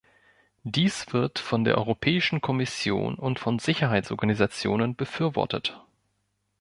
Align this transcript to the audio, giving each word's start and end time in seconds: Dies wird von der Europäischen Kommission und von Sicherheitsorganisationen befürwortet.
Dies 0.63 1.13
wird 1.13 1.37
von 1.37 1.63
der 1.63 1.77
Europäischen 1.77 2.41
Kommission 2.41 3.13
und 3.13 3.37
von 3.37 3.59
Sicherheitsorganisationen 3.59 4.95
befürwortet. 4.95 5.79